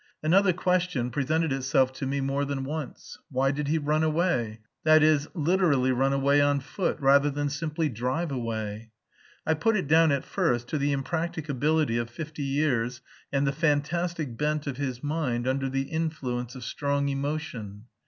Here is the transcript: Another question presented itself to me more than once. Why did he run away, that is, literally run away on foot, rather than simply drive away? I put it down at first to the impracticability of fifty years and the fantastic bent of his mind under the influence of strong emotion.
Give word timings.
Another 0.23 0.51
question 0.51 1.11
presented 1.11 1.53
itself 1.53 1.93
to 1.93 2.07
me 2.07 2.21
more 2.21 2.43
than 2.43 2.63
once. 2.63 3.19
Why 3.29 3.51
did 3.51 3.67
he 3.67 3.77
run 3.77 4.01
away, 4.03 4.61
that 4.83 5.03
is, 5.03 5.27
literally 5.35 5.91
run 5.91 6.11
away 6.11 6.41
on 6.41 6.59
foot, 6.59 6.99
rather 6.99 7.29
than 7.29 7.49
simply 7.49 7.87
drive 7.87 8.31
away? 8.31 8.89
I 9.45 9.53
put 9.53 9.77
it 9.77 9.87
down 9.87 10.11
at 10.11 10.23
first 10.25 10.67
to 10.69 10.79
the 10.79 10.91
impracticability 10.91 11.97
of 11.99 12.09
fifty 12.09 12.41
years 12.41 13.01
and 13.31 13.45
the 13.45 13.51
fantastic 13.51 14.35
bent 14.35 14.65
of 14.65 14.77
his 14.77 15.03
mind 15.03 15.47
under 15.47 15.69
the 15.69 15.83
influence 15.83 16.55
of 16.55 16.63
strong 16.63 17.07
emotion. 17.07 17.83